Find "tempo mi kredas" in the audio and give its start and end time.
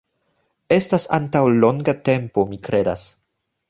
2.11-3.09